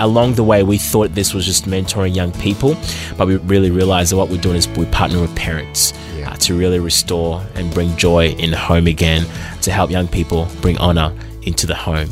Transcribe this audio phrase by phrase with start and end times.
[0.00, 2.76] Along the way, we thought this was just mentoring young people,
[3.16, 6.30] but we really realized that what we're doing is we partner with parents Yeah.
[6.30, 9.26] uh, to really restore and bring joy in the home again,
[9.62, 12.08] to help young people bring honor into the home.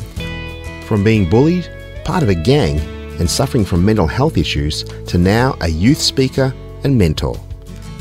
[0.86, 1.68] From being bullied,
[2.04, 2.78] part of a gang,
[3.18, 7.36] and suffering from mental health issues to now a youth speaker and mentor.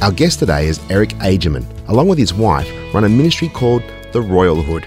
[0.02, 4.22] Our guest today is Eric Agerman, along with his wife, run a ministry called The
[4.22, 4.86] Royal Hood.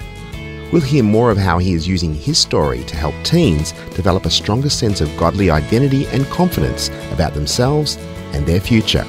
[0.72, 4.30] We'll hear more of how he is using his story to help teens develop a
[4.30, 7.96] stronger sense of godly identity and confidence about themselves
[8.32, 9.04] and their future.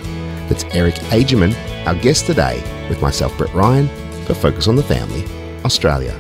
[0.49, 3.87] That's Eric Agerman, our guest today, with myself, Brett Ryan,
[4.25, 5.23] for Focus on the Family,
[5.63, 6.17] Australia.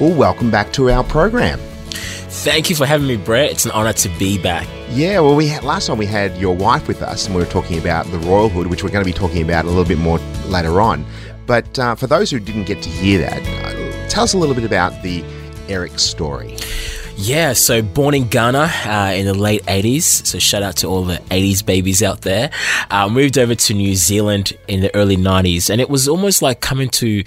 [0.00, 1.58] Well, welcome back to our program.
[1.88, 3.50] Thank you for having me, Brett.
[3.50, 4.68] It's an honor to be back.
[4.90, 7.50] Yeah, well, we had, last time we had your wife with us, and we were
[7.50, 9.98] talking about the Royal Hood, which we're going to be talking about a little bit
[9.98, 11.04] more later on.
[11.46, 13.42] But uh, for those who didn't get to hear that,
[14.14, 15.24] tell us a little bit about the
[15.68, 16.56] Eric story.
[17.16, 20.26] Yeah, so born in Ghana uh, in the late 80s.
[20.26, 22.50] So shout out to all the 80s babies out there.
[22.90, 25.70] Uh, moved over to New Zealand in the early 90s.
[25.70, 27.24] And it was almost like coming to, you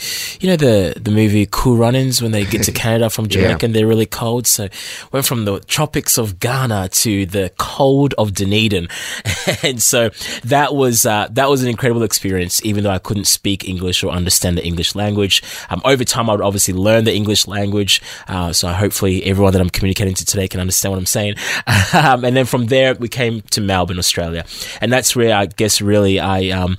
[0.50, 3.66] know, the, the movie Cool Runnings when they get to Canada from Jamaica Yeah.
[3.66, 4.46] and they're really cold.
[4.46, 4.68] So
[5.14, 8.90] went from the tropics of Ghana to the cold of Dunedin.
[9.64, 10.10] and so
[10.44, 14.12] that was, uh, that was an incredible experience, even though I couldn't speak English or
[14.12, 15.42] understand the English language.
[15.70, 18.02] Um, over time, I would obviously learn the English language.
[18.28, 21.36] Uh, so hopefully everyone that I'm communicating to today can understand what I'm saying.
[21.94, 24.46] um, and then from there, we came to Melbourne, Australia.
[24.82, 26.78] And that's where I guess really I, um,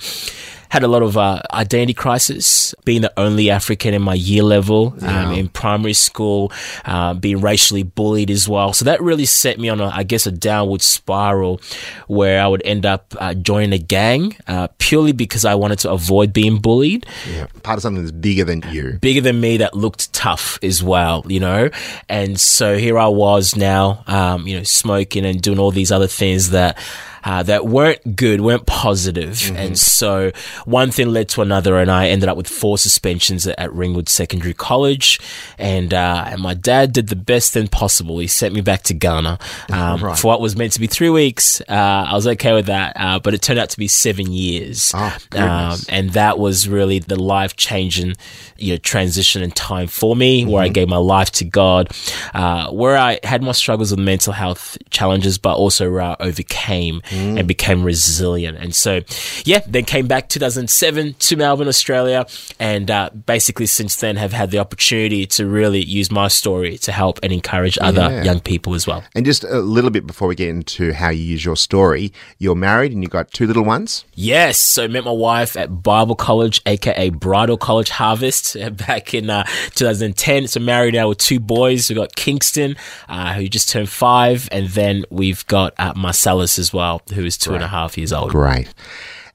[0.71, 4.95] had a lot of uh, identity crisis, being the only African in my year level
[5.03, 6.53] um, in primary school,
[6.85, 8.73] uh, being racially bullied as well.
[8.73, 11.61] So that really set me on, a, I guess, a downward spiral
[12.07, 15.91] where I would end up uh, joining a gang uh, purely because I wanted to
[15.91, 17.47] avoid being bullied Yeah.
[17.63, 18.99] Part of something that's bigger than you.
[19.01, 21.71] bigger than me that looked tough as well, you know?
[22.09, 26.07] And so here I was now, um, you know, smoking and doing all these other
[26.07, 26.79] things that,
[27.25, 29.51] uh, that weren't good, weren't positive.
[29.57, 30.31] And so
[30.65, 34.09] one thing led to another and I ended up with four suspensions at, at Ringwood
[34.09, 35.21] Secondary College.
[35.59, 38.19] And, uh, and my dad did the best thing possible.
[38.19, 39.39] He sent me back to Ghana,
[39.73, 40.19] um, Right.
[40.19, 41.61] for what was meant to be three weeks.
[41.69, 42.93] Uh, I was okay with that.
[42.97, 44.93] Uh, but it turned out to be seven years.
[44.95, 48.15] Oh, um, and that was really the life changing
[48.57, 50.65] you know transition and time for me where Mm-hmm.
[50.65, 51.89] i gave my life to god
[52.35, 57.01] uh, where i had my struggles with mental health challenges but also where i overcame
[57.09, 57.39] Mm.
[57.39, 59.01] and became resilient and so
[59.45, 62.27] yeah then came back 2007 to melbourne australia
[62.61, 66.93] and uh, basically since then have had the opportunity to really use my story to
[66.93, 68.23] help and encourage other Yeah.
[68.25, 71.23] young people as well And just a little bit before we get into how you
[71.23, 74.05] use your story, you're married and you've got two little ones.
[74.15, 79.31] Yes, so I met my wife at Bible College, aka Bridal College Harvest, back in
[79.31, 80.47] uh, 2010.
[80.49, 81.89] So married now with two boys.
[81.89, 82.77] We've got Kingston,
[83.09, 87.37] uh, who just turned five, and then we've got uh, Marcellus as well, who is
[87.39, 88.31] two and a half years old.
[88.31, 88.73] Great.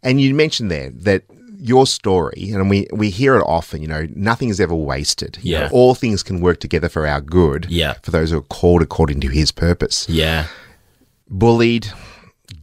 [0.01, 1.24] And you mentioned there that
[1.59, 5.38] your story, and we, we hear it often, you know, nothing is ever wasted.
[5.41, 5.69] You know, Yeah.
[5.72, 7.68] all things can work together for our good.
[7.69, 7.94] Yeah.
[8.03, 10.06] For those who are called according to his purpose.
[10.09, 10.47] Yeah,
[11.29, 11.88] Bullied,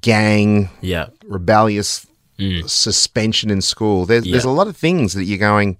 [0.03, 2.06] gang, yeah, rebellious,
[2.67, 4.06] suspension in school.
[4.06, 4.56] There's, there's a Mm.
[4.56, 5.77] Lot of things that you're going,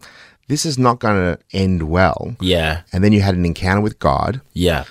[0.49, 2.37] this is not going to end well.
[2.41, 4.85] yeah, And then you had an encounter with God, yeah.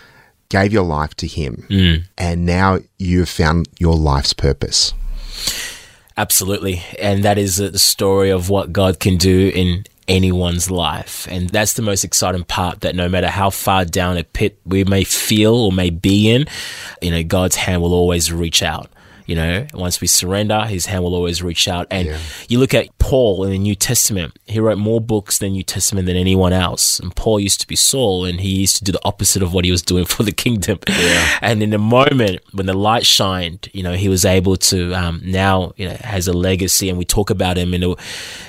[0.49, 2.03] Gave your life to Him, Mm.
[2.17, 4.93] and now you've found your life's purpose.
[6.17, 6.81] Absolutely.
[6.99, 11.27] And that is the story of what God can do in anyone's life.
[11.31, 14.83] And that's the most exciting part that no matter how far down a pit we
[14.83, 16.45] may feel or may be in,
[17.01, 18.89] you know, God's hand will always reach out.
[19.29, 21.85] You know, once we surrender, his hand will always reach out.
[21.91, 22.17] And Yeah.
[22.47, 26.07] you look at Paul in the New Testament, he wrote more books than New Testament
[26.07, 26.99] than anyone else.
[26.99, 29.65] And Paul used to be Saul, and he used to do the opposite of what
[29.65, 30.79] he was doing for the kingdom.
[31.41, 35.21] And in the moment when the light shined, you know, he was able to um,
[35.23, 37.95] now you know has a legacy, and we talk about him in a,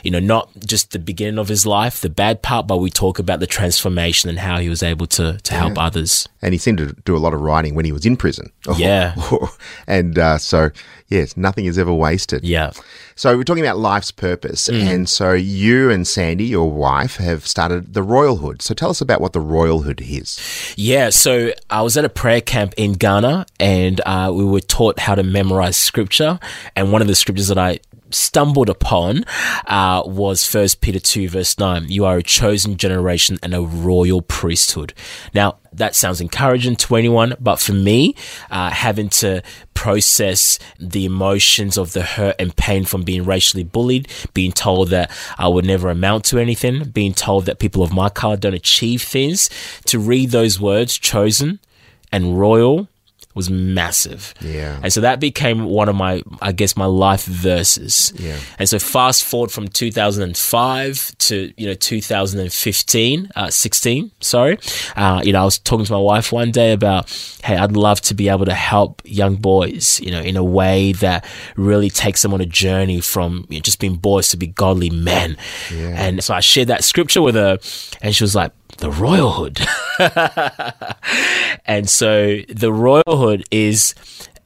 [0.03, 3.19] you know, not just the beginning of his life, the bad part, but we talk
[3.19, 6.27] about the transformation and how he was able to to help others.
[6.43, 8.51] And he seemed to do a lot of writing when he was in prison.
[8.77, 9.15] Yeah.
[9.87, 10.70] and uh, so,
[11.09, 12.45] yes, nothing is ever wasted.
[12.45, 12.73] Yeah.
[13.17, 14.69] So we're talking about life's purpose.
[14.69, 14.87] Mm.
[14.87, 18.63] And so you and Sandy, your wife, have started the Royal Hood.
[18.63, 20.75] So tell us about what the Royal Hood is.
[20.77, 24.99] Yeah, so I was at a prayer camp in Ghana and uh, we were taught
[24.99, 26.39] how to memorize scripture.
[26.75, 27.81] And one of the scriptures that I
[28.13, 29.25] stumbled upon
[29.67, 31.89] uh, was First Peter 2, verse 9.
[31.89, 34.95] You are a chosen generation and a royal priesthood.
[35.35, 38.15] Now, that sounds encouraging to anyone, but for me,
[38.51, 39.43] uh, having to
[39.75, 45.11] process the emotions of the hurt and pain from being racially bullied, being told that
[45.39, 49.03] I would never amount to anything, being told that people of my color don't achieve
[49.03, 49.49] things,
[49.87, 51.61] to read those words, chosen
[52.13, 52.89] and royal,
[53.35, 54.35] was massive.
[54.41, 54.81] Yeah.
[54.83, 58.13] And so that became one of my, I guess, my life verses.
[58.17, 58.37] Yeah.
[58.59, 64.59] And so fast forward from 2005 to, you know, 2015, uh, 16, sorry.
[64.97, 67.09] Uh, you know, I was talking to my wife one day about,
[67.45, 70.93] hey, I'd love to be able to help young boys, you know, in a way
[70.95, 71.25] that
[71.57, 74.91] really takes them on a journey from you know, just being boys to be godly
[74.91, 75.37] men.
[75.71, 77.59] And so I shared that scripture with her
[78.03, 79.61] and she was like, the royalhood.
[81.67, 83.95] and so the royalhood is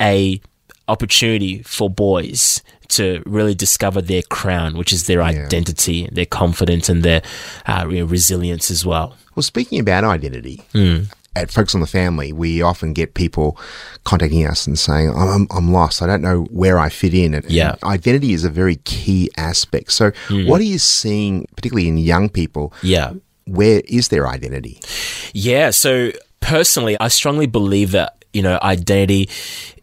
[0.01, 0.41] a
[0.89, 7.03] opportunity for boys to really discover their crown, which is their identity, their confidence, and
[7.03, 7.23] their
[7.67, 9.17] uh, resilience as well.
[9.35, 11.05] Well, speaking about identity, Hmm.
[11.35, 13.59] at Focus on the Family, we often get people
[14.05, 16.03] contacting us and saying, I'm, I'm lost.
[16.03, 17.35] I don't know where I fit in.
[17.35, 17.71] And, Yeah.
[17.73, 19.91] And identity is a very key aspect.
[19.93, 22.73] So, what are you seeing, particularly in young people?
[22.83, 23.15] Yeah.
[23.46, 24.81] Where is their identity?
[25.32, 25.70] Yeah.
[25.70, 29.29] So personally, I strongly believe that, you know, identity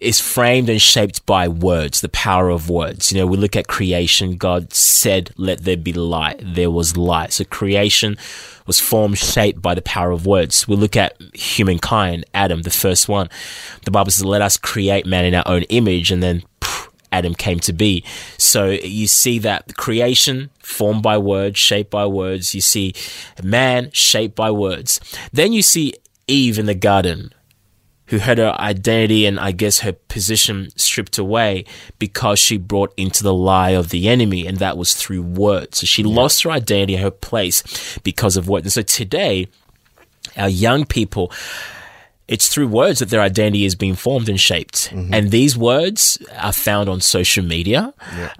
[0.01, 3.11] is framed and shaped by words, the power of words.
[3.11, 4.35] You know, we look at creation.
[4.35, 6.41] God said, let there be light.
[6.43, 7.31] There was light.
[7.31, 8.17] So creation
[8.67, 10.67] was formed, shaped by the power of words.
[10.67, 13.29] We look at humankind, Adam, the first one.
[13.85, 16.11] The Bible says, let us create man in our own image.
[16.11, 16.43] And then
[17.11, 18.03] Adam came to be.
[18.37, 22.55] So you see that creation formed by words, shaped by words.
[22.55, 22.93] You see
[23.43, 24.99] man shaped by words.
[25.31, 25.93] Then you see
[26.27, 27.33] Eve in the garden
[28.11, 31.63] who had her identity and I guess her position stripped away
[31.97, 35.79] because she brought into the lie of the enemy, and that was through words.
[35.79, 38.65] So she lost her identity, her place because of words.
[38.65, 39.47] And so today,
[40.35, 41.31] our young people,
[42.27, 44.91] it's through words that their identity is being formed and shaped.
[45.13, 47.93] And these words are found on social media.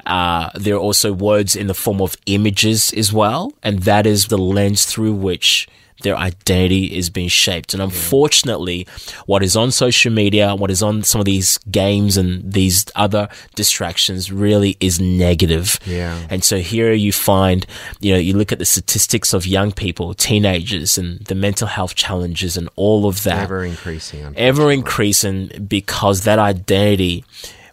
[0.06, 3.52] Uh, there are also words in the form of images as well.
[3.64, 5.68] And that is the lens through which
[6.02, 7.74] their identity is being shaped.
[7.74, 8.88] And unfortunately,
[9.26, 13.30] what is on social media, what is on some of these games and these other
[13.56, 15.80] distractions really is negative.
[15.86, 16.20] Yeah.
[16.30, 17.66] And so here you find,
[18.00, 21.96] you know, you look at the statistics of young people, teenagers, and the mental health
[21.96, 24.34] challenges and all of that Ever increasing.
[24.36, 27.24] ever increasing because that identity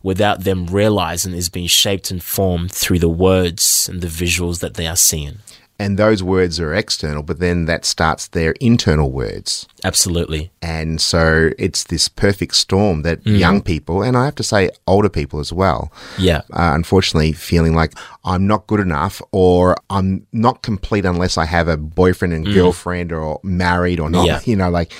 [0.02, 4.74] without them realizing is being shaped and formed through the words and the visuals that
[4.74, 5.38] they are seeing
[5.80, 9.66] And those words are external, but then that starts their internal words.
[9.84, 13.38] absolutely And so it's this perfect storm that Mm.
[13.38, 17.92] young people, and I have to say older people as well, yeah unfortunately feeling like
[18.24, 23.12] I'm not good enough or I'm not complete unless I have a boyfriend and girlfriend
[23.12, 24.26] or married or not, Mm.
[24.26, 24.40] Yeah.
[24.50, 24.92] you know, like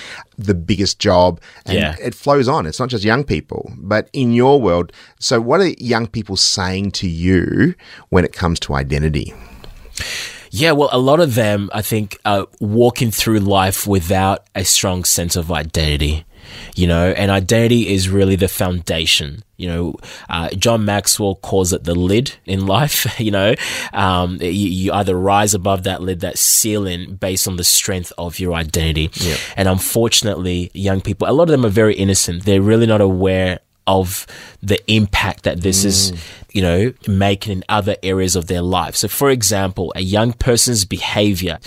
[0.51, 1.41] the biggest job.
[1.67, 1.97] And Yeah.
[2.01, 2.67] it flows on.
[2.67, 4.93] It's not just young people, but in your world.
[5.19, 7.75] So, what are young people saying to you
[8.11, 9.35] when it comes to identity?
[10.51, 15.05] Yeah, well, a lot of them, I think, are walking through life without a strong
[15.05, 16.25] sense of identity.
[16.75, 19.43] You know, and identity is really the foundation.
[19.59, 19.95] You know,
[20.31, 23.07] uh, John Maxwell calls it the lid in life.
[23.19, 23.55] You know,
[23.93, 28.39] um, you, you either rise above that lid, that ceiling, based on the strength of
[28.39, 29.11] your identity.
[29.57, 32.45] And unfortunately, young people, a lot of them are very innocent.
[32.45, 34.27] They're really not aware of
[34.63, 36.19] the impact that this is, mm.
[36.53, 38.95] you know, making in other areas of their life.
[38.95, 41.59] So, for example, a young person's behavior,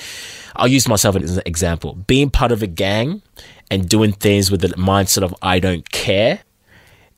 [0.55, 3.23] I'll use myself as an example, being part of a gang
[3.71, 6.41] and doing things with the mindset of I don't care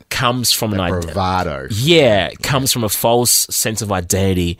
[0.10, 1.08] comes from an identity.
[1.08, 1.68] Bravado.
[1.72, 4.58] Yeah, comes from a false sense of identity,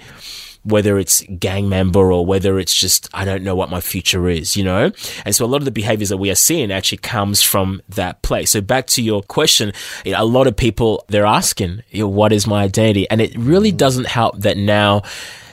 [0.64, 4.56] whether it's gang member or whether it's just, I don't know what my future is,
[4.56, 4.92] you know?
[5.26, 8.22] And so a lot of the behaviors that we are seeing actually comes from that
[8.22, 8.52] place.
[8.52, 9.74] So back to your question,
[10.06, 13.10] a lot of people, they're asking, you know, what is my identity?
[13.10, 15.04] And it really doesn't help that now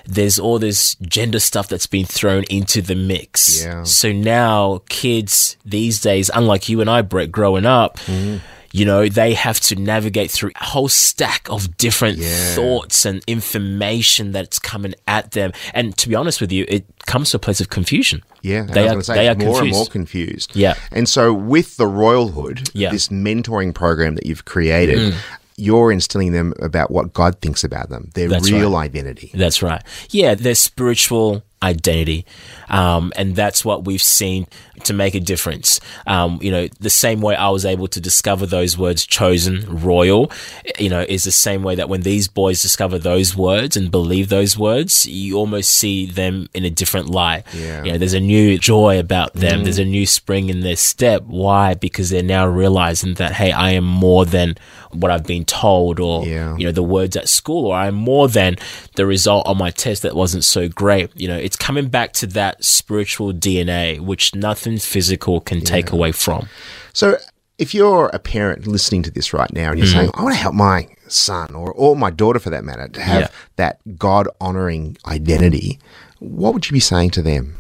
[0.07, 3.65] there's all this gender stuff that's been thrown into the mix.
[3.65, 3.85] Yeah.
[3.85, 8.39] So now kids these days, unlike you and I, Brett, growing up, mm-hmm.
[8.73, 12.55] You know, they have to navigate through a whole stack of different Yeah.
[12.55, 15.53] thoughts and information that's coming at them.
[15.75, 18.23] And to be honest with you, it comes to a place of confusion.
[18.43, 19.75] Yeah, They are- gonna they are more and confused.
[19.77, 20.51] more confused.
[20.55, 20.75] Yeah.
[20.93, 22.89] and so with the Royalhood, Yeah.
[22.89, 22.93] Mm.
[22.93, 25.15] this mentoring program that you've created,
[25.57, 29.31] you're instilling them about what God thinks about them, their That's real identity.
[29.35, 29.83] That's right.
[30.11, 32.25] Yeah, their spiritual identity.
[32.71, 34.47] Um, and that's what we've seen
[34.85, 35.81] to make a difference.
[36.07, 40.31] Um, you know, the same way I was able to discover those words chosen, royal,
[40.79, 44.29] you know, is the same way that when these boys discover those words and believe
[44.29, 47.45] those words, you almost see them in a different light.
[47.55, 47.85] Yeah.
[47.85, 49.65] You know, there's a new joy about them.
[49.65, 51.25] There's a new spring in their step.
[51.25, 51.75] Why?
[51.75, 54.57] Because they're now realizing that, hey, I am more than
[54.93, 56.57] what I've been told or, Yeah.
[56.57, 58.57] you know, the words at school, or I'm more than
[58.97, 61.11] the result on my test that wasn't so great.
[61.15, 66.13] You know, it's coming back to that spiritual DNA, which nothing physical can take away
[66.13, 66.49] from.
[66.93, 67.17] So,
[67.59, 69.99] if you're a parent listening to this right now and you're Mm-hmm.
[69.99, 73.01] saying, I want to help my son or, or my daughter for that matter to
[73.03, 73.29] have Yeah.
[73.57, 75.79] that God honoring identity,
[76.21, 77.57] what would you be saying to them?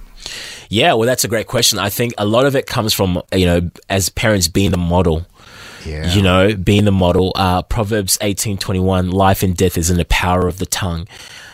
[0.70, 1.78] Yeah, well, that's a great question.
[1.78, 5.26] I think a lot of it comes from, you know, as parents being the model.
[5.84, 6.12] Yeah.
[6.14, 7.32] You know, being the model.
[7.34, 11.08] Uh, Proverbs eighteen twenty one: life and death is in the power of the tongue.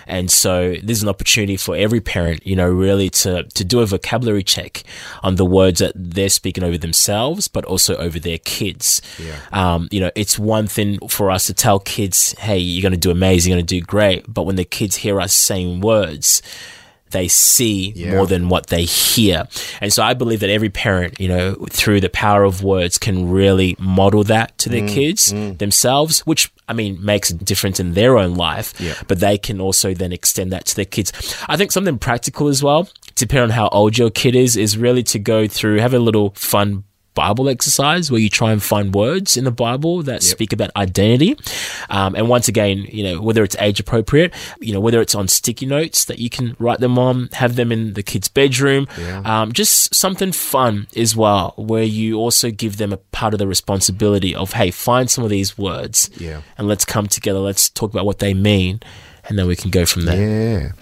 [0.07, 3.87] And so there's an opportunity for every parent, you know, really to, to do a
[3.87, 4.83] vocabulary check
[5.23, 9.03] on the words that they're speaking over themselves, but also over their kids.
[9.19, 9.39] Yeah.
[9.53, 12.99] Um, you know, it's one thing for us to tell kids, hey, you're going to
[12.99, 14.25] do amazing, you're going to do great.
[14.33, 16.43] But when the kids hear us saying words,
[17.11, 18.11] they see Yeah.
[18.13, 19.47] more than what they hear.
[19.81, 23.31] And so I believe that every parent, you know, through the power of words can
[23.31, 27.95] really model that to Mm, their kids themselves, which I mean makes a difference in
[27.95, 28.95] their own life, Yeah.
[29.07, 31.13] but they can also then extend that to their kids.
[31.49, 35.03] I think something practical as well, depending on how old your kid is, is really
[35.05, 36.85] to go through, have a little fun
[37.17, 41.37] Bible exercise where you try and find words in the Bible that speak about identity.
[41.91, 45.27] Um, and once again, you know, whether it's age appropriate, you know, whether it's on
[45.27, 48.87] sticky notes that you can write them on, have them in the kid's bedroom,
[49.25, 53.49] um, just something fun as well, where you also give them a part of the
[53.49, 56.43] responsibility of, hey, find some of these words Yeah.
[56.59, 58.81] and let's come together, let's talk about what they mean,
[59.29, 60.61] and then we can go from there.
[60.61, 60.73] Yeah.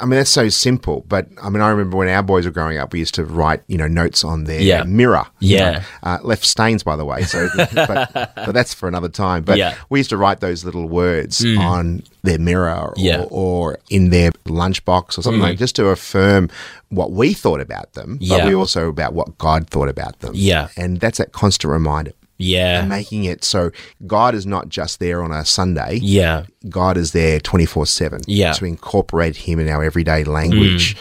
[0.00, 1.04] I mean, that's so simple.
[1.08, 3.62] But I mean, I remember when our boys were growing up, we used to write,
[3.68, 4.84] you know, notes on their Yeah.
[4.84, 5.26] mirror.
[5.40, 5.82] Yeah.
[6.02, 7.22] Uh, left stains, by the way.
[7.22, 9.42] So, but, but that's for another time.
[9.44, 9.72] But Yeah.
[9.72, 9.76] Mm.
[9.90, 13.18] we used to write those little words on their mirror or, Yeah.
[13.18, 13.28] Mm.
[13.30, 16.50] or in their lunchbox or something like just to affirm
[16.88, 20.32] what we thought about them, but we also about what God thought about them.
[20.34, 20.68] Yeah.
[20.76, 22.12] And that's that constant reminder.
[22.42, 22.84] Yeah.
[22.86, 23.70] Making it so
[24.06, 25.98] God is not just there on a Sunday.
[26.02, 26.44] Yeah.
[26.68, 28.52] God is there 24 7 Yeah.
[28.52, 30.94] to incorporate Him in our everyday language.
[30.96, 30.98] Mm.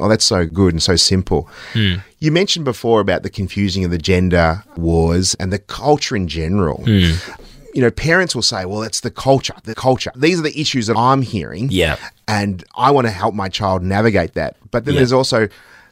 [0.00, 1.48] Oh, that's so good and so simple.
[1.74, 2.02] Mm.
[2.18, 6.82] You mentioned before about the confusing of the gender wars and the culture in general.
[6.86, 7.38] Mm.
[7.74, 10.10] You know, parents will say, well, it's the culture, the culture.
[10.16, 11.68] These are the issues that I'm hearing.
[11.70, 11.96] Yeah.
[12.28, 14.56] And I want to help my child navigate that.
[14.70, 15.00] But then Yeah.
[15.00, 15.48] there's also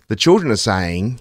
[0.09, 1.21] the children are saying,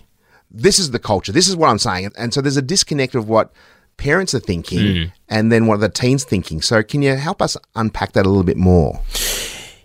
[0.52, 2.12] this is the culture, this is what I'm saying.
[2.18, 3.52] And so there's a disconnect of what
[3.98, 6.62] parents are thinking and then what the teens thinking.
[6.62, 9.02] So can you help us unpack that a little bit more?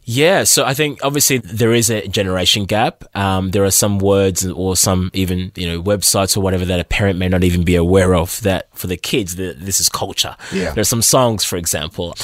[0.07, 3.05] Yeah, so I think obviously there is a generation gap.
[3.17, 6.85] Um, there are some words or some even you know websites or whatever that a
[6.85, 8.41] parent may not even be aware of.
[8.43, 10.37] That for the kids, that this is culture.
[10.53, 10.73] Yeah.
[10.73, 12.15] There are some songs, for example,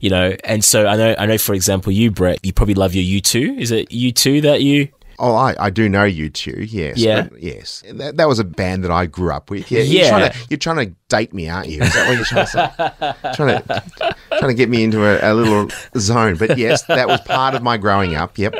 [0.00, 2.94] you know, and so I know I know for example you Brett, you probably love
[2.94, 3.56] your U two.
[3.58, 4.88] Is it U two that you?
[5.20, 6.96] Oh, I, I do know you two, yes.
[6.96, 7.28] Yeah.
[7.38, 7.84] yes.
[7.92, 9.70] That, that was a band that I grew up with.
[9.70, 9.82] Yeah.
[9.82, 10.00] Yeah.
[10.00, 11.82] You're trying, to, you're trying to date me, aren't you?
[11.82, 13.32] Is that what you're trying to say?
[13.34, 16.36] trying, to, trying to get me into a, a little zone.
[16.36, 18.38] But yes, that was part of my growing up.
[18.38, 18.54] Yep.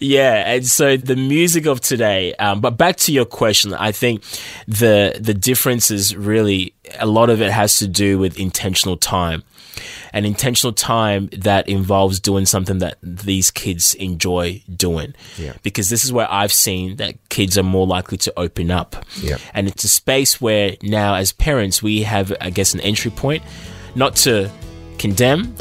[0.00, 2.34] Yeah, and so the music of today.
[2.36, 4.22] Um, but back to your question, I think
[4.66, 9.42] the the difference is really a lot of it has to do with intentional time,
[10.12, 15.14] and intentional time that involves doing something that these kids enjoy doing.
[15.38, 15.54] Yeah.
[15.62, 18.96] Because this is where I've seen that kids are more likely to open up.
[19.20, 19.38] Yeah.
[19.54, 23.42] And it's a space where now, as parents, we have, I guess, an entry point,
[23.94, 24.50] not to
[24.98, 25.54] condemn,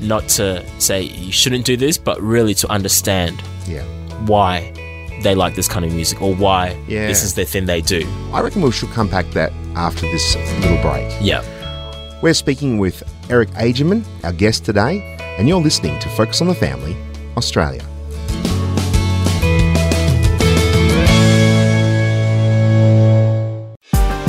[0.00, 3.82] not to say you shouldn't do this, but really to understand Yeah.
[4.26, 4.72] why
[5.22, 7.06] they like this kind of music or why Yeah.
[7.06, 8.06] this is the thing they do.
[8.32, 11.10] I reckon we should come back that after this little break.
[11.22, 11.42] Yeah.
[12.24, 15.02] We're speaking with Eric Agerman, our guest today,
[15.38, 16.96] and you're listening to Focus on the Family,
[17.36, 17.82] Australia.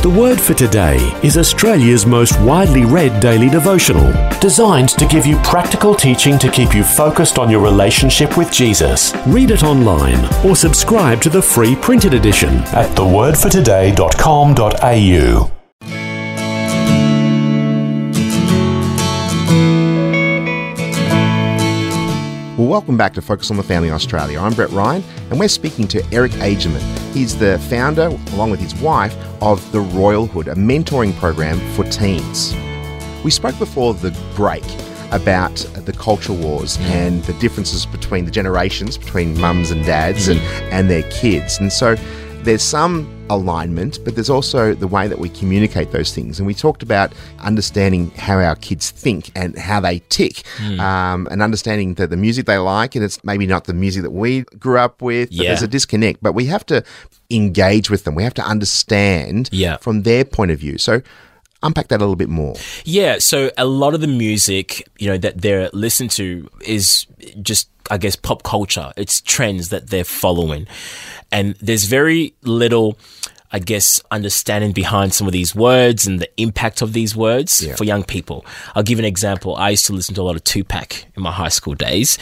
[0.02, 4.12] The Word for Today is Australia's most widely read daily devotional,
[4.42, 9.14] designed to give you practical teaching to keep you focused on your relationship with Jesus.
[9.26, 15.55] Read it online or subscribe to the free printed edition at thewordfortoday.com.au.
[22.66, 24.40] Well, welcome back to Focus on the Family Australia.
[24.40, 26.82] I'm Brett Ryan, and we're speaking to Eric Agerman.
[27.14, 31.84] He's the founder, along with his wife, of the Royal Hood, a mentoring program for
[31.84, 32.56] teens.
[33.24, 34.64] We spoke before the break
[35.12, 36.86] about the culture wars mm.
[36.86, 40.40] and the differences between the generations, between mums and dads and,
[40.74, 41.60] and their kids.
[41.60, 41.96] And so
[42.46, 46.38] there's some alignment, but there's also the way that we communicate those things.
[46.40, 50.44] And we talked about understanding how our kids think and how they tick,
[50.80, 54.12] um, and understanding that the music they like, and it's maybe not the music that
[54.12, 55.32] we grew up with.
[55.32, 55.50] Yeah.
[55.50, 56.84] there's a disconnect, but we have to
[57.32, 58.14] engage with them.
[58.16, 59.78] We have to understand Yeah.
[59.78, 60.78] from their point of view.
[60.78, 61.02] So
[61.64, 62.56] unpack that a little bit more.
[62.84, 67.08] Yeah, so a lot of the music, you know, that they're listened to is
[67.42, 68.92] just, I guess, pop culture.
[68.98, 70.68] It's trends that they're following.
[71.32, 72.98] And there's very little,
[73.52, 77.84] I guess, understanding behind some of these words and the impact of these words for
[77.84, 78.46] young people.
[78.76, 79.56] I'll give an example.
[79.56, 82.18] I used to listen to a lot of Tupac in my high school days.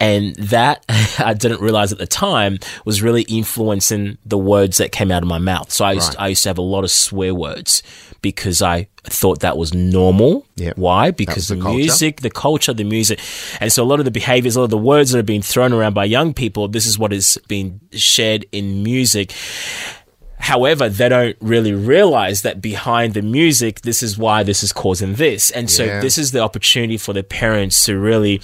[0.00, 0.84] And that,
[1.18, 5.28] I didn't realize at the time, was really influencing the words that came out of
[5.28, 5.70] my mouth.
[5.70, 7.82] So I used, I used to have a lot of swear words
[8.22, 10.46] because I thought that was normal.
[10.56, 10.76] Yep.
[10.76, 11.10] Why?
[11.10, 11.78] Because the the, culture.
[11.78, 13.20] music, the culture, the music.
[13.60, 15.42] And so a lot of the behaviors, a lot of the words that are being
[15.42, 19.32] thrown around by young people, this is what is being shared in music.
[20.40, 25.14] However, they don't really realize that behind the music, this is why this is causing
[25.14, 25.50] this.
[25.50, 26.00] And so Yeah.
[26.00, 28.40] this is the opportunity for the parents to really,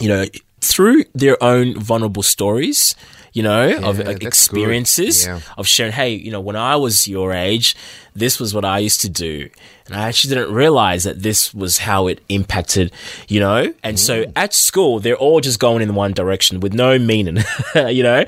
[0.00, 0.26] you know,
[0.60, 2.94] through their own vulnerable stories,
[3.38, 5.40] you know, of Yeah, uh, that's experiences, Yeah.
[5.60, 7.68] of sharing, hey, you know, when I was your age,
[8.22, 9.34] this was what I used to do.
[9.86, 12.86] And I actually didn't realize that this was how it impacted,
[13.34, 13.72] you know?
[13.86, 14.32] And so Mm.
[14.44, 17.38] at school, they're all just going in one direction with no meaning,
[17.98, 18.24] you know?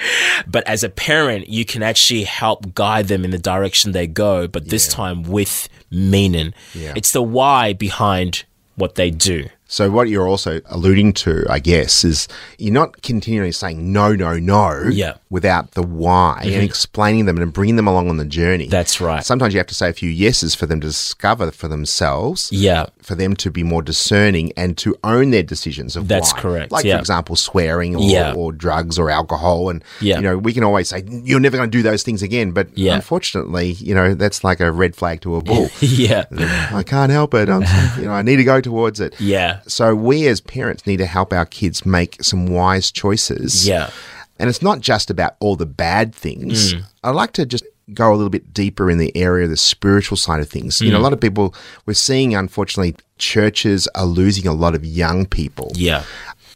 [0.54, 4.46] But as a parent, you can actually help guide them in the direction they go,
[4.54, 6.54] but this time with meaning.
[6.74, 6.92] Yeah.
[6.98, 8.44] It's the why behind
[8.76, 9.48] what they do.
[9.72, 12.26] So what you're also alluding to, I guess, is
[12.58, 15.14] you're not continually saying no, no, no Yeah.
[15.30, 16.62] without the why and mm-hmm.
[16.62, 18.66] explaining them and bringing them along on the journey.
[18.66, 19.24] That's right.
[19.24, 22.50] Sometimes you have to say a few yeses for them to discover for themselves.
[22.50, 22.86] Yeah.
[23.00, 26.40] For them to be more discerning and to own their decisions of That's why.
[26.40, 26.96] correct, Like, yeah.
[26.96, 28.34] for example, swearing or, Yeah.
[28.34, 29.68] or drugs or alcohol.
[29.70, 30.16] And, Yeah.
[30.16, 32.50] you know, we can always say, you're never going to do those things again.
[32.50, 32.96] But Yeah.
[32.96, 35.70] unfortunately, you know, that's like a red flag to a bull.
[35.80, 36.24] yeah.
[36.72, 37.48] I can't help it.
[37.48, 37.62] I'm,
[38.00, 39.14] you know, I need to go towards it.
[39.20, 39.58] Yeah.
[39.66, 43.66] So we as parents need to help our kids make some wise choices.
[43.66, 43.90] Yeah.
[44.38, 46.74] And it's not just about all the bad things.
[46.74, 46.82] Mm.
[47.04, 50.16] I like to just go a little bit deeper in the area of the spiritual
[50.16, 50.80] side of things.
[50.80, 51.02] You know, a Mm.
[51.04, 51.54] lot of people
[51.86, 55.72] we're seeing unfortunately churches are losing a lot of young people.
[55.74, 56.04] Yeah.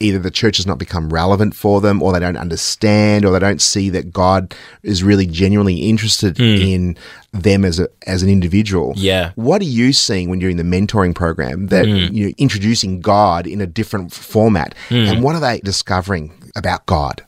[0.01, 3.39] Either the church has not become relevant for them or they don't understand or they
[3.39, 6.97] don't see that God is really genuinely interested in
[7.33, 8.93] them as a as an individual.
[8.97, 9.33] Yeah.
[9.35, 13.61] What are you seeing when you're in the mentoring program that you're introducing God in
[13.61, 14.75] a different format?
[14.89, 14.95] Hmm.
[14.95, 17.25] And what are they discovering about God?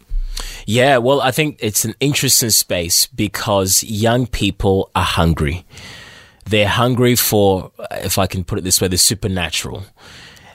[0.67, 5.65] Yeah, well, I think it's an interesting space because young people are hungry.
[6.45, 9.85] They're hungry for, if I can put it this way, the supernatural.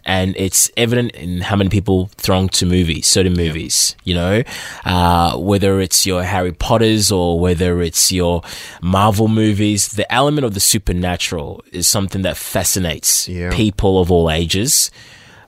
[0.05, 4.41] And it's evident in how many people throng to movies, certain movies, you know,
[4.83, 8.41] uh, whether it's your Harry Potters or whether it's your
[8.81, 13.51] Marvel movies, the element of the supernatural is something that fascinates Yeah.
[13.53, 14.89] people of all ages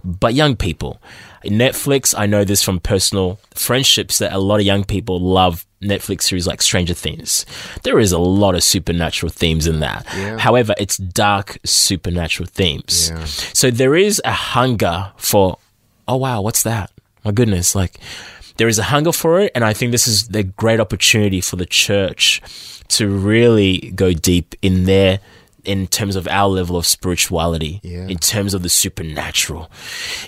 [0.04, 1.02] but young people.
[1.44, 6.24] Netflix, I know this from personal friendships that a lot of young people love Netflix
[6.24, 7.46] series like Stranger Things.
[7.84, 10.06] There is a lot of supernatural themes in that.
[10.40, 13.10] However, it's dark supernatural themes.
[13.10, 13.26] Yeah.
[13.26, 15.58] So there is a hunger for,
[16.08, 16.92] oh wow, what's that?
[17.26, 18.00] My goodness, like
[18.58, 19.52] there is a hunger for it.
[19.56, 22.42] And I think this is the great opportunity for the church
[22.90, 25.20] to really go deep in there
[25.66, 28.08] in terms of our level of spirituality, Yeah.
[28.08, 29.72] in terms of the supernatural,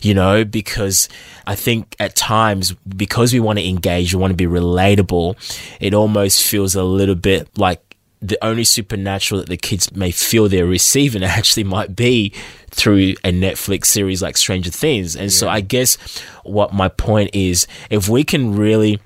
[0.02, 1.10] you know, because
[1.46, 5.36] I think at times, because we want to engage, we want to be relatable,
[5.80, 7.82] it almost feels a little bit like
[8.22, 12.32] the only supernatural that the kids may feel they're receiving actually might be
[12.72, 15.16] through a Netflix series like Stranger Things.
[15.16, 15.98] And so I guess
[16.44, 19.00] what my point is, if we can really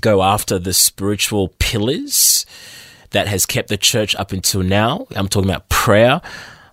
[0.00, 2.44] go after the spiritual pillars
[3.14, 5.06] that has kept the church up until now.
[5.16, 6.20] I'm talking about prayer.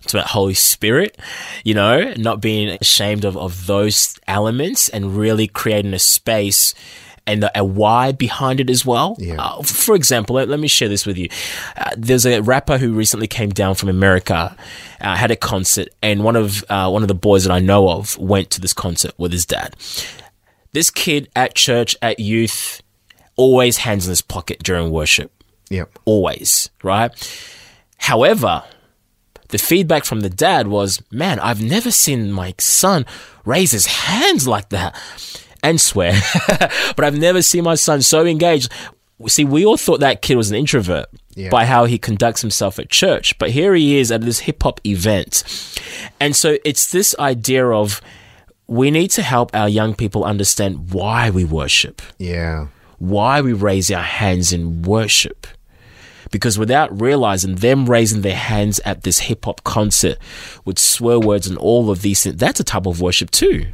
[0.02, 1.16] Talking about Holy Spirit,
[1.62, 6.74] you know, not being ashamed of, of those elements and really creating a space
[7.24, 9.14] and the, a why behind it as well.
[9.20, 9.36] Yeah.
[9.38, 11.28] Uh, for example, let, let me share this with you.
[11.76, 14.56] Uh, there's a rapper who recently came down from America,
[15.00, 17.88] uh, had a concert, and one of uh, one of the boys that I know
[17.88, 19.76] of went to this concert with his dad.
[20.72, 22.82] This kid at church, at youth,
[23.36, 25.30] always hands in his pocket during worship
[25.72, 25.98] Yep.
[26.04, 27.10] always, right?
[27.98, 28.62] However,
[29.48, 33.06] the feedback from the dad was, man, I've never seen my son
[33.44, 34.96] raise his hands like that
[35.62, 36.12] and swear,
[36.96, 38.70] but I've never seen my son so engaged.
[39.28, 41.06] See, we all thought that kid was an introvert
[41.36, 41.50] Yeah.
[41.50, 44.80] by how he conducts himself at church, but here he is at this hip hop
[44.84, 45.44] event.
[46.18, 48.00] And so it's this idea of
[48.66, 52.68] we need to help our young people understand why we worship Yeah.
[52.98, 55.46] why we raise our hands in worship.
[56.32, 60.18] Because without realizing them raising their hands at this hip hop concert
[60.64, 63.66] with swear words and all of these things, that's a type of worship too.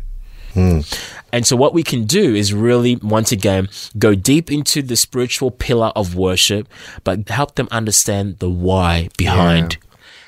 [0.55, 5.51] And so, what we can do is really, once again, go deep into the spiritual
[5.53, 6.69] pillar of worship,
[7.05, 9.79] but help them understand the why behind.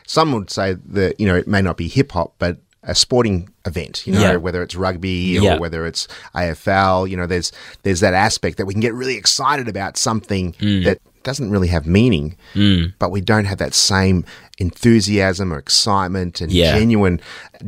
[0.07, 3.49] Some would say that, you know, it may not be hip hop, but a sporting
[3.67, 4.37] event, you know, Yeah.
[4.37, 5.59] whether it's rugby or Yeah.
[5.59, 7.51] whether it's AFL, you know, there's
[7.83, 10.85] there's that aspect that we can get really excited about something Mm.
[10.85, 12.37] that doesn't really have meaning,
[12.99, 14.25] but we don't have that same
[14.59, 16.75] enthusiasm or excitement and Yeah.
[16.75, 16.79] Mm.
[16.79, 17.21] genuine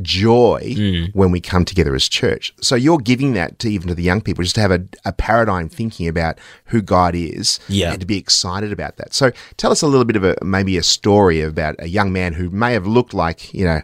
[0.03, 2.55] joy when we come together as church.
[2.61, 5.13] So you're giving that to even to the young people, just to have a, a
[5.13, 7.93] paradigm thinking about who God is Yeah.
[7.93, 9.15] and to be excited about that.
[9.15, 12.35] So tell us a little bit of a maybe a story about a young man
[12.35, 13.81] who may have looked like, you know,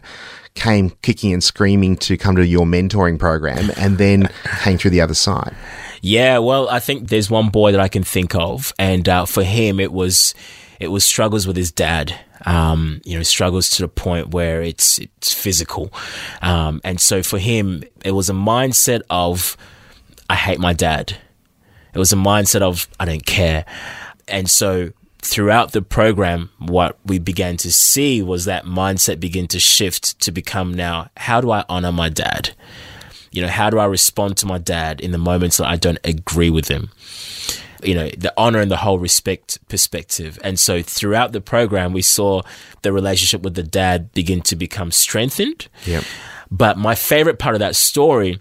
[0.55, 4.29] came kicking and screaming to come to your mentoring program and then
[4.63, 5.55] came through the other side.
[6.01, 9.43] Yeah, well, I think there's one boy that I can think of, and uh, for
[9.43, 10.33] him, it was
[10.79, 12.17] it was struggles with his dad.
[12.45, 15.93] Um, you know, struggles to the point where it's it's physical,
[16.41, 19.57] um, and so for him, it was a mindset of
[20.29, 21.17] I hate my dad.
[21.93, 23.65] It was a mindset of I don't care,
[24.27, 29.59] and so throughout the program, what we began to see was that mindset begin to
[29.59, 32.51] shift to become now how do I honor my dad?
[33.31, 35.99] You know, how do I respond to my dad in the moments that I don't
[36.03, 36.89] agree with him?
[37.83, 40.37] You know, the honor and the whole respect perspective.
[40.43, 42.41] And so throughout the program, we saw
[42.81, 45.67] the relationship with the dad begin to become strengthened.
[45.85, 46.03] Yep.
[46.51, 48.39] But my favorite part of that story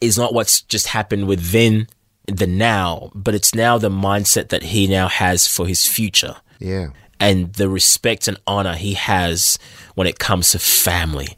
[0.00, 1.88] is not what's just happened within
[2.26, 6.88] the now, but it's now the mindset that he now has for his future Yeah.
[7.20, 9.58] and the respect and honor he has
[9.94, 11.36] when it comes to family.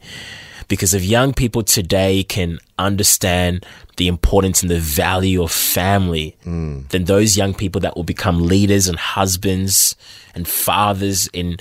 [0.69, 3.65] Because if young people today can understand
[3.97, 8.87] the importance and the value of family, then those young people that will become leaders
[8.87, 9.95] and husbands
[10.35, 11.57] and fathers in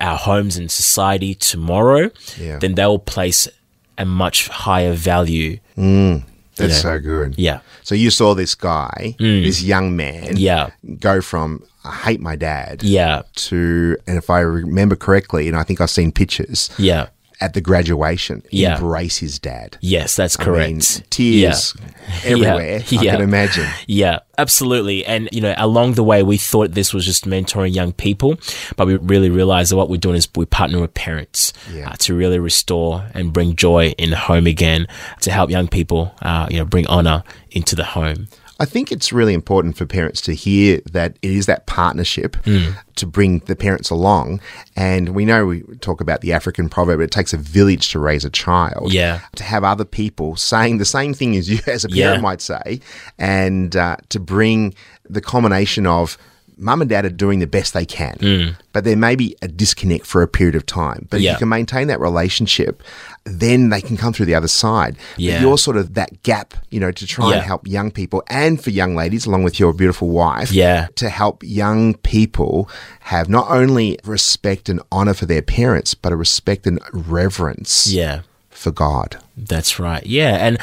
[0.00, 2.58] our homes and society tomorrow, Yeah.
[2.58, 3.48] then they will place
[3.96, 5.58] a much higher value.
[5.78, 6.24] Mm,
[6.56, 6.80] that's Yeah.
[6.80, 7.34] so good.
[7.38, 7.60] Yeah.
[7.82, 9.44] So you saw this guy, mm.
[9.44, 10.70] this young man, Yeah.
[10.98, 13.22] go from I hate my dad Yeah.
[13.48, 17.06] to, and if I remember correctly, and I think I've seen pictures Yeah.
[17.40, 18.74] At the graduation, Yeah.
[18.76, 19.78] embrace his dad.
[19.80, 20.70] Yes, that's I correct.
[20.70, 21.74] mean, tears
[22.24, 22.80] everywhere.
[22.80, 23.12] I Yeah.
[23.12, 23.66] can imagine.
[23.86, 25.04] Yeah, absolutely.
[25.06, 28.38] And, you know, along the way, we thought this was just mentoring young people,
[28.76, 31.90] but we really realized that what we're doing is we partner with parents Yeah.
[31.90, 34.86] uh, to really restore and bring joy in the home again,
[35.22, 38.28] to help young people, uh, you know, bring honor into the home.
[38.60, 42.72] I think it's really important for parents to hear that it is that partnership Hmm.
[42.96, 44.40] to bring the parents along.
[44.76, 48.24] And we know we talk about the African proverb, it takes a village to raise
[48.26, 48.92] a child.
[48.92, 49.20] Yeah.
[49.36, 52.20] To have other people saying the same thing as you, as a parent Yeah.
[52.20, 52.80] might say,
[53.18, 54.74] and uh, to bring
[55.08, 56.18] the combination of
[56.58, 60.04] mum and dad are doing the best they can, but there may be a disconnect
[60.04, 61.06] for a period of time.
[61.10, 61.32] But if Hmm.
[61.32, 62.82] You can maintain that relationship,
[63.24, 64.96] then they can come through the other side.
[65.14, 65.40] But Yeah.
[65.42, 68.70] you're sort of that gap, you know, to try and help young people and for
[68.70, 70.88] young ladies, along with your beautiful wife, Yeah.
[70.96, 72.68] to help young people
[73.00, 78.20] have not only respect and honor for their parents, but a respect and reverence Yeah.
[78.50, 79.18] for God.
[79.36, 80.04] That's right.
[80.06, 80.36] Yeah.
[80.36, 80.58] And,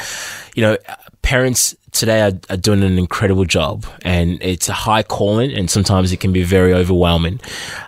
[0.54, 0.76] you know,
[1.22, 6.12] parents today are, are doing an incredible job and it's a high calling and sometimes
[6.12, 7.40] it can be very overwhelming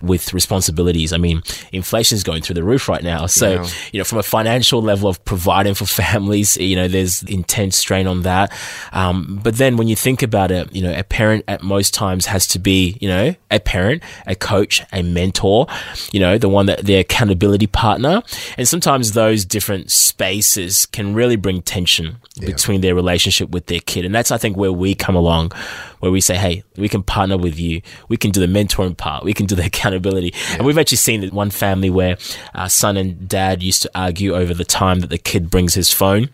[0.02, 1.12] with responsibilities.
[1.12, 1.42] I mean,
[1.72, 3.26] inflation is going through the roof right now.
[3.26, 3.68] So, Yeah.
[3.92, 8.06] you know, from a financial level of providing for families, you know, there's intense strain
[8.08, 8.52] on that.
[8.92, 12.26] Um, but then when you think about it, you know, a parent at most times
[12.26, 15.66] has to be, you know, a parent, a coach, a mentor,
[16.12, 18.22] you know, the one that their accountability partner.
[18.58, 24.06] And sometimes those different spaces can really bring tension between their relationship with their kid.
[24.06, 25.52] And that's, I think, where we come along,
[26.00, 27.82] where we say, hey, we can partner with you.
[28.08, 29.24] We can do the mentoring part.
[29.24, 30.34] We can do the accountability.
[30.52, 32.16] And we've actually seen that one family where
[32.54, 35.92] uh, son and dad used to argue over the time that the kid brings his
[35.92, 36.30] phone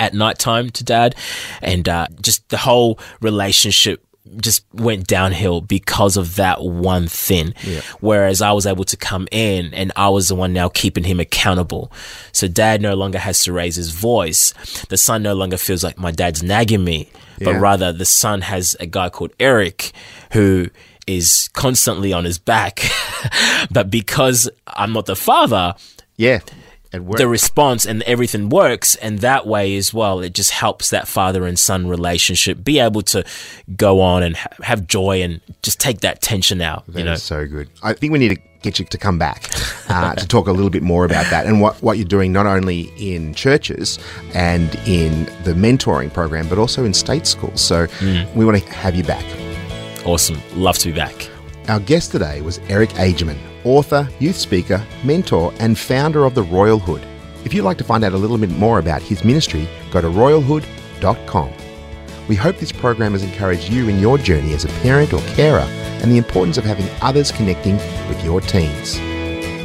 [0.00, 1.14] at night time to dad.
[1.60, 4.04] And uh, just the whole relationship
[4.36, 7.54] just went downhill because of that one thing.
[7.64, 7.80] Yeah.
[8.00, 11.18] Whereas I was able to come in and I was the one now keeping him
[11.20, 11.90] accountable.
[12.32, 14.52] So dad no longer has to raise his voice.
[14.88, 17.58] The son no longer feels like my dad's nagging me, but Yeah.
[17.58, 19.90] rather the son has a guy called Eric
[20.32, 20.68] who
[21.06, 22.80] is constantly on his back.
[23.72, 25.74] but because I'm not the father,
[26.16, 26.38] Yeah.
[27.18, 31.46] The response and everything works and that way as well it just helps that father
[31.46, 33.24] and son relationship be able to
[33.76, 37.12] go on and ha- have joy and just take that tension out That you know
[37.12, 37.70] is so good.
[37.82, 39.50] I think we need to get you to come back
[39.90, 42.46] uh, to talk a little bit more about that and what, what you're doing not
[42.46, 43.98] only in churches
[44.34, 47.60] and in the mentoring program, but also in state schools.
[47.60, 47.86] So
[48.36, 49.24] we want to have you back.
[50.04, 51.28] awesome love to be back
[51.68, 56.80] Our guest today was Eric Agerman, author, youth speaker, mentor, and founder of the Royal
[56.80, 57.06] Hood.
[57.44, 60.08] If you'd like to find out a little bit more about his ministry, go to
[60.08, 61.52] royalhood.com.
[62.28, 65.66] We hope this program has encouraged you in your journey as a parent or carer
[66.02, 67.76] and the importance of having others connecting
[68.08, 68.96] with your teens.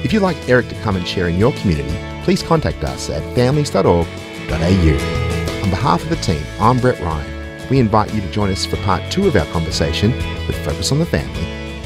[0.06, 3.24] If you'd like Eric to come and share in your community, please contact us at
[3.36, 4.04] families.org.au.
[5.64, 7.70] On behalf of the team, I'm Brett Ryan.
[7.70, 10.12] We invite you to join us for part two of our conversation
[10.46, 11.57] with Focus on the Family,